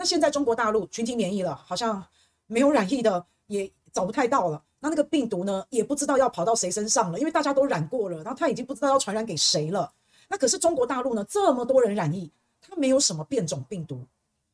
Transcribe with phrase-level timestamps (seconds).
[0.00, 2.02] 那现在中国大陆群体免疫了，好像
[2.46, 4.62] 没有染疫的也找不太到了。
[4.78, 9.92] 那那个病毒呢，也不知道要跑到谁身上了，因为大家都染过了，然后他已经不知道要传染给谁了。
[10.26, 12.32] 那可是中国大陆呢，这么多人染疫，
[12.62, 14.02] 它没有什么变种病毒。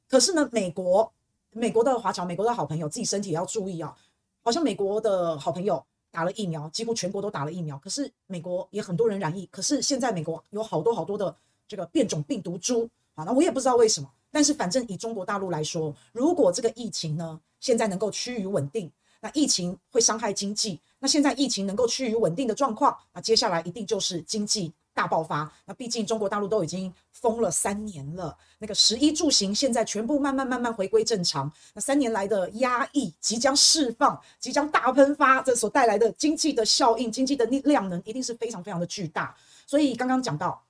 [0.09, 1.13] 可是呢，美国，
[1.53, 3.97] 美国的华侨，美国的好朋友，自己身体也要注意啊。
[4.43, 9.47] 好像美国的好朋友打了疫苗，几乎全国都打了疫苗，可是美国也很多人染疫。
[9.53, 11.33] 可是现在美国有好多好多的
[11.69, 14.11] 这个变种病毒株啊，那我也不知道为什么。
[14.37, 18.93] 但是反正以中国大陆来说，如果这个疫情呢，现在能够趋于稳定。
[19.19, 25.51] 那疫情会伤害经济，那现在疫情能够趋于稳定的状况，那接下来一定就是经济大爆发。
[25.65, 31.51] 那毕竟中国大陆都已经封了三年了，那个食衣住行现在全部慢慢慢慢回归正常。
[31.73, 39.35] 那三年来的压抑即将释放，即将大喷发，这所带来的经济的效应、经济的力量能一定是非常非常的巨大。
[39.67, 40.63] 所以刚刚讲到，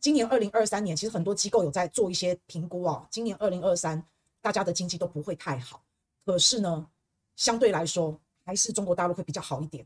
[0.00, 3.06] 今年二零二三年，其实很多机构有在做一些评估哦。
[3.10, 4.02] 今年二零二三，
[4.40, 5.82] 大家的经济都不会太好。
[6.24, 6.86] 可是呢，
[7.36, 9.84] 相对来说，还是中国大陆会比较好一点。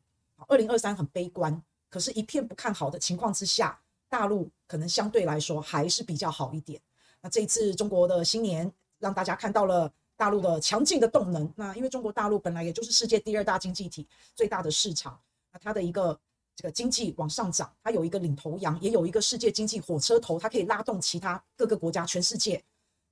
[0.49, 6.81] 二零二三很悲观，可是，一片不看好的情况之下，大陆可能相对来说还是比较好一点。
[7.21, 11.51] 那这一次中国的新年，让大家看到了大陆的强劲的动能。
[11.57, 15.19] 那因为中国大陆本来也就是世界第二大经济体，最大的市场，
[15.53, 16.19] 那它的一个
[16.55, 22.63] 这个经济往上涨，它有一个领头羊，也有一个世界经济火车头，它可以拉动其他各个国家，全世界。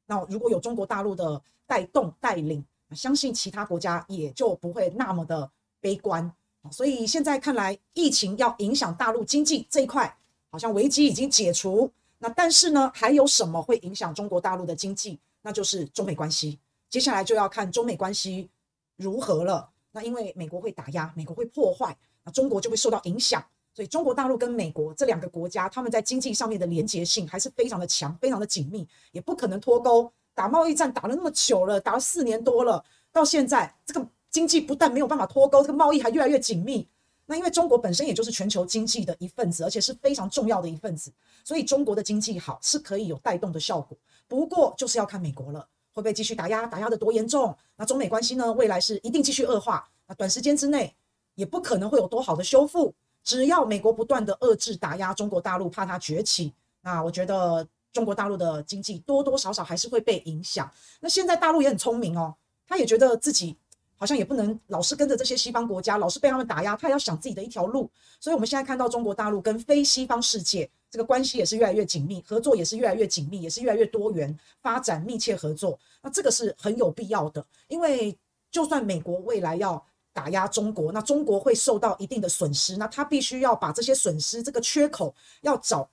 [0.07, 6.31] 那如果有中国大陆的带动带领，相信其他国家也就不会那么的悲观，
[6.71, 10.15] 所以现在看来，疫情要影响大陆经济这一块，
[10.51, 11.91] 好像危机已经解除。
[12.19, 15.19] 那但是呢，还有什么会影响中国大陆的经济？
[15.43, 16.59] 那就是中美关系。
[16.91, 18.51] 接下来就要看中美关系
[18.97, 19.71] 如何了。
[19.93, 23.45] 那因为美国会打压，美国会破坏，那中国就会受到影响。
[23.73, 30.13] 所以中国大陆跟美国这两个国家，他们在经济上面的连结性还是非常的强，非常的紧密，也不可能脱钩。
[30.35, 36.87] 打贸易战打了那么久了，打了四年多了，到现在这个经济不但没有办法脱钩，这个贸易还越来越紧密。
[37.27, 41.13] 那因为中国本身也就是全球经济的一份子，而且是非常重要的一份子，
[41.45, 43.97] 所以中国的经济好是可以有带动的效果。
[44.27, 47.57] 不过就是要看美国了，会不会继续打压，打压得多严重？
[47.77, 49.89] 那中美关系呢，未来是一定继续恶化。
[50.07, 50.95] 那短时间之内
[51.35, 52.95] 也不可能会有多好的修复。
[53.23, 57.67] 只要美国不断的遏制打压中国大陆，怕它崛起，那我觉得。
[57.93, 60.71] 中国大陆的经济多多少少还是会被影响。
[61.01, 62.33] 那现在大陆也很聪明哦，
[62.65, 63.57] 他也觉得自己
[63.97, 67.91] 好像也不能老是跟着这些西方国家，老是被他们打压，他也要想自己的一条路。
[68.21, 75.79] 所以，我们现在看到中国大陆跟非西方世界这个关系也是越来越紧密，合作也是越来越紧密，也是越来越多元，发展密切合作。
[76.03, 78.19] 那这个是很有必要的，因为
[78.51, 85.89] 就算美国未来要打压中国，那中国会受到一定的损失，那他必须要把这些损失这个缺口要找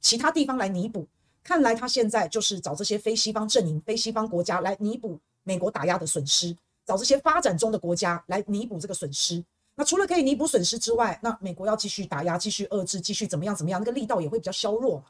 [0.00, 1.06] 其他地方来弥补。
[1.44, 6.56] 看来他现在就是找这些非西方阵营、非西方国家来弥补美国打压的损失，
[6.86, 9.44] 找这些发展中的国家来弥补这个损失。
[9.74, 15.04] 那除了可以弥补损失之外，那美国要继续打压、继续遏制、继续怎么样怎么样，那个力道也会比较削弱嘛。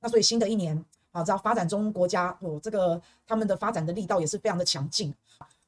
[0.00, 5.14] 那所以新的一年啊，知道发展中国家哦，这个他们的发展的力道也是非常的强劲。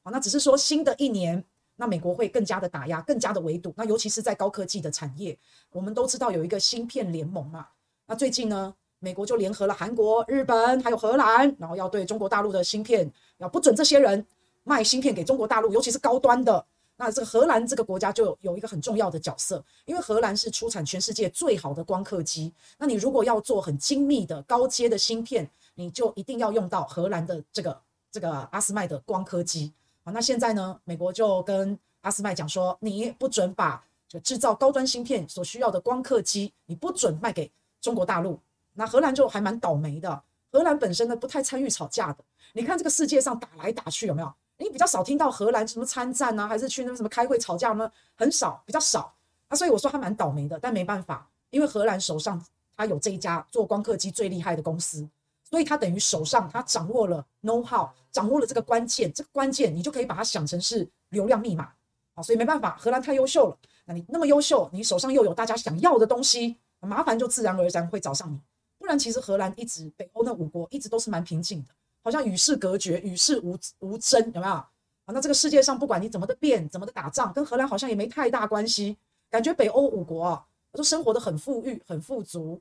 [0.03, 1.43] 好，那只是说新的一年，
[1.75, 3.73] 那美国会更加的打压、更加的围堵。
[3.77, 5.37] 那尤其是在高科技的产业，
[5.71, 7.67] 我们都知道有一个芯片联盟嘛。
[8.07, 8.73] 那最近呢？
[9.03, 14.23] 美国就联合了韩国、日本还有荷兰，然后要对中国大陆的芯片要不准这些人
[14.63, 16.63] 卖芯片给中国大陆，尤其是高端的。
[17.03, 22.53] 那这个荷兰这个国家就有一个很重要的角色，因为荷兰是出产全世界最好的光刻机。
[22.77, 27.81] 那你如果要做很精密的高阶的芯片，你就一定要用到荷兰的这个
[28.11, 29.73] 这个阿斯麦的光刻机
[30.03, 30.11] 啊。
[30.11, 37.51] 那现在呢，美国就跟阿斯麦讲说，你不准把就制造高端芯片所需要的光刻机，你不准卖给
[37.81, 38.39] 中国大陆。
[38.75, 40.21] 那荷兰就还蛮倒霉的。
[40.51, 42.23] 荷兰本身呢，不太参与吵架的。
[42.53, 44.31] 你看这个世界上打来打去有没有？
[44.61, 47.91] 你比较少听到荷兰什么参战啊，还是去那什么开会吵架吗？
[48.15, 49.11] 很少，比较少。
[49.47, 50.59] 啊，所以我说他蛮倒霉的。
[50.59, 52.39] 但没办法，因为荷兰手上
[52.77, 55.09] 他有这一家做光刻机最厉害的公司，
[55.49, 59.11] 所以他等于手上他掌握了 know how，掌握了这个关键。
[59.11, 61.71] 这个关键你就可以把它想成是流量密码。
[62.13, 63.57] 啊，所以没办法，荷兰太优秀了。
[63.85, 68.39] 那你那么优秀，你手上又有大家想要的东西，麻烦就自然而然会找上你。
[68.77, 74.53] 不然，其实荷兰一直北欧那五国一直都是蛮平静的，好像与世隔绝，与世无无争，有没有？
[74.53, 74.67] 啊，
[75.07, 78.97] 那这个世界上不管你怎么的变，怎么的打仗，跟荷兰好像也没太大关系。
[79.29, 82.59] 感觉北欧五国啊，都生活得很富裕，很富足，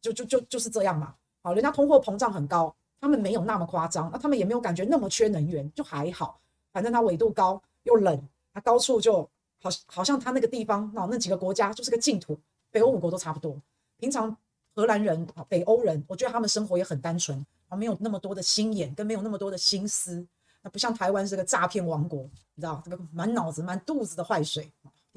[0.00, 1.14] 就就就就是这样嘛。
[1.42, 6.40] 好，人家通货膨胀很高，他们没有那么夸张，那他们也没有感觉那么缺能源，就还好。
[6.72, 8.20] 反正它纬度高又冷，
[8.54, 9.22] 它高处就
[9.60, 12.38] 好，好像它那个地方，那那几个国家就是个净土，
[12.70, 13.56] 北欧五国都差不多，
[13.98, 14.36] 平常。
[14.74, 20.26] 荷兰人啊，北欧人，我觉得他们生活也很单纯，啊，没有那么多的心眼，跟没有那么多的心思。
[20.62, 22.22] 那不像台湾是个诈骗王国，
[22.54, 24.72] 你知道这个满脑子满肚子的坏水，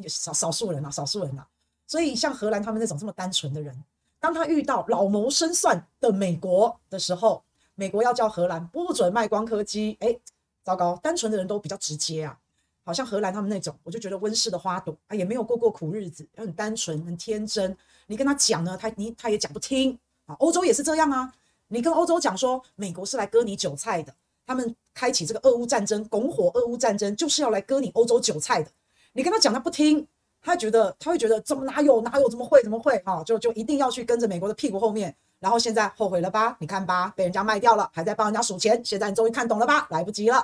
[0.08, 1.48] 少少数人啊，少数人啊。
[1.88, 3.76] 所以像荷兰他们那种这么单纯的人，
[4.20, 7.44] 当他遇到老谋深算的美国的时候，
[7.76, 10.16] 美国要叫荷兰不准卖光刻机，哎，
[10.64, 12.38] 糟糕，单纯的人都比较直接啊。
[12.84, 17.76] 好像荷兰他们那种，我就觉得温室的花朵啊，也没有过过苦日子，很单纯，很天真。
[18.08, 20.36] 你跟他讲呢，他你他也讲不听啊。
[20.40, 21.32] 欧洲也是这样啊，
[21.70, 24.14] 你跟欧洲讲说美国是来割你韭菜的，
[24.46, 28.70] 他们开启这个俄乌战争，拱火俄乌战争就是要来割你欧洲韭菜的。
[29.14, 30.06] 你跟他讲他不听，
[30.42, 33.24] 他觉得他会觉得怎么哪有哪有怎么会怎么会啊？
[33.24, 36.58] 就就一定要去跟着美国的屁股后面，然后现在后悔了吧？
[36.60, 39.88] 你看吧，被人家卖掉了，还在帮人家数钱，现在你终于看懂了吧？
[39.92, 40.38] 来不及了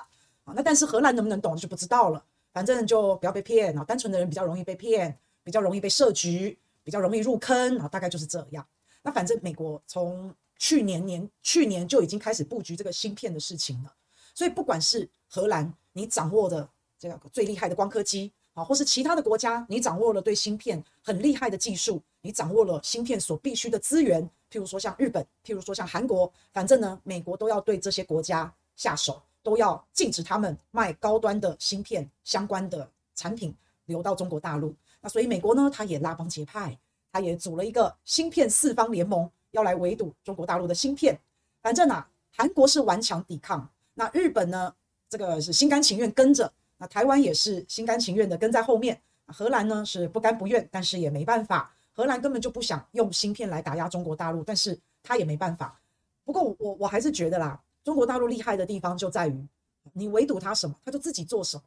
[0.45, 0.53] 啊！
[0.55, 2.23] 那但是荷兰能不能懂就不知道了。
[2.53, 3.83] 反正就不要被骗啊！
[3.83, 7.87] 单纯的人比较容易被骗，比较容易被设局，比较容易入坑啊！
[7.87, 8.65] 大概就是这样。
[9.03, 13.93] 那反正美国从去年年去年就已经开始布局这个芯片的事情了，
[14.33, 29.21] 所以不管是荷兰你掌握的这个最厉害的光刻机啊，或是其他的国家你掌握了对芯片很厉害的技术，你掌握了芯片所必须的资源，譬如说像日本，譬如说像韩国，反正呢，美国都要对这些国家下手。
[29.45, 33.55] 都要禁止他们卖高端的芯片相关的产品
[33.85, 34.75] 流到中国大陆。
[34.99, 36.75] 那所以美国呢，他也拉帮结派，
[37.11, 41.19] 他也组了一个芯片四方联盟，要来围堵中国大陆的芯片。
[41.63, 44.71] 反正啊，韩国是顽强抵抗，那日本呢，
[45.09, 49.01] 这个是心甘情愿跟着，那台湾也是心甘情愿的跟在后面。
[49.27, 51.73] 荷兰呢是不甘不愿，但是也没办法。
[51.91, 55.79] 荷兰根本就不想用芯片来打压中国大陆，但是他也没办法。
[56.23, 57.59] 不过我我还是觉得啦。
[57.83, 59.47] 中国大陆厉害的地方就在于，
[59.93, 61.63] 你围堵他什么，他就自己做什么。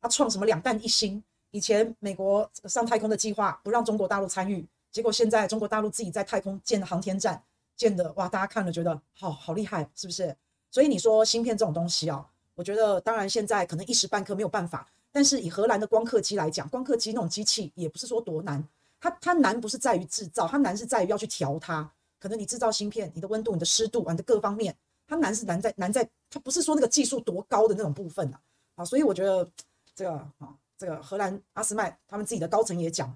[0.00, 7.42] 他创什么两弹一星，以前美国上太空的计划不让中国大陆参与，结果现在中国大陆自己在太空建的航天站，
[7.76, 10.36] 建的哇，大家看了觉得好好厉害，是不是？
[10.70, 12.24] 所以你说芯片这种东西啊，
[12.54, 18.62] 我觉得当然现在可能一时半刻没有办法，但是以荷兰的光刻机来讲，光刻机那种机器也不是说多难，
[19.00, 21.90] 它它难不是在于制造，它难是在于要去调它。
[22.20, 24.76] 可能你制造芯片，你的温度、你的湿度、你的各方面。
[25.04, 28.40] 它难是难在难在，它不是说那个技术多高的那种部分啊，
[28.76, 29.46] 啊，所以我觉得
[29.94, 33.14] 这个啊，这个荷兰阿斯麦他们自己的高层也讲，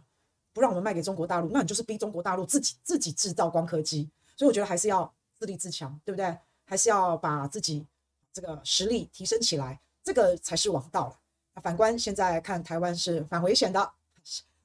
[0.57, 6.35] 不让我们卖给中国大陆，那你就是逼中国大陆自己自己制造光刻机，所以我觉得还是要自立自强，对不对？
[6.65, 7.85] 还是要把自己
[8.33, 11.61] 这个实力提升起来，这个才是王道了。
[11.61, 13.93] 反观现在看台湾是反危险的，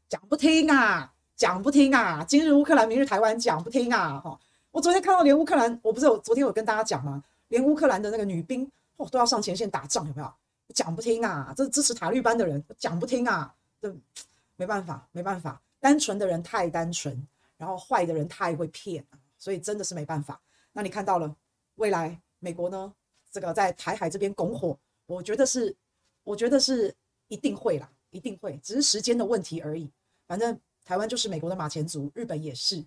[0.08, 4.40] 讲不听啊，讲不听啊，今日乌克兰，明日台湾，讲不听啊，哈。
[4.72, 7.22] 我昨天看到连乌克兰，我不是有昨天有跟大家讲吗？
[7.50, 8.66] 连乌克兰的那个女兵
[8.96, 10.34] 哦都要上前线打仗，有没有？
[10.74, 11.54] 讲不听啊！
[11.54, 13.54] 这支持塔利班的人讲不听啊！
[13.82, 13.94] 这
[14.56, 19.06] 没办法，没办法，单纯的人太单纯，然后坏的人太会骗，
[19.38, 20.42] 所以真的是没办法。
[20.72, 21.36] 那你看到了
[21.76, 22.94] 未来美国呢？
[23.30, 25.76] 这个在台海这边拱火，我觉得是，
[26.24, 26.94] 我觉得是
[27.30, 29.90] 一定会啦，一定会，只是时间的问题而已。
[30.28, 32.84] 反正台湾就是美国的马前卒，日本也是。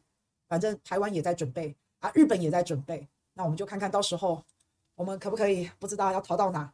[0.47, 4.44] 反正台湾也在准备啊，日本也在准备，那我们就看看到时候
[4.94, 6.73] 我们可不可以不知道要逃到哪，